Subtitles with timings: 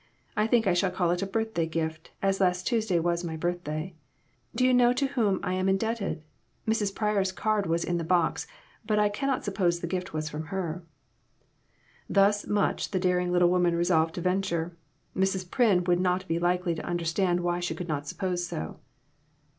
[0.35, 3.35] I think I shall call it a birthday gift, as last Tues day was my
[3.37, 3.93] birthday.
[4.55, 6.23] Do you know to whom I am indebted?
[6.67, 6.95] Mrs.
[6.95, 8.47] Pryor's card was in the box,
[8.83, 10.83] but I cannot suppose the gift was from her."
[12.09, 14.75] Thus much the daring little woman resolved to venture;
[15.15, 15.47] Mrs.
[15.51, 18.79] Pryn would not be likely to under stand why she could not suppose so.